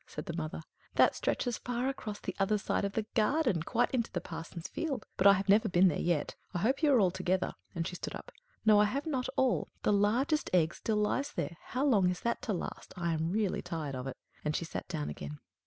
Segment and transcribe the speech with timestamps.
[0.07, 0.63] said the mother.
[0.95, 5.05] "That stretches far across the other side of the garden, quite into the parson's field;
[5.15, 6.33] but I have never been there yet.
[6.55, 8.31] I hope you are all together," and she stood up.
[8.65, 9.67] "No, I have not all.
[9.83, 11.55] The largest egg still lies there.
[11.65, 12.95] How long is that to last?
[12.97, 15.37] I am really tired of it." And she sat down again.